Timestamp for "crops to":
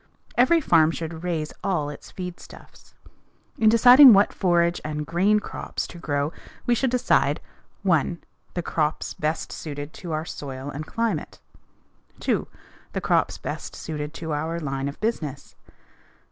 5.39-5.99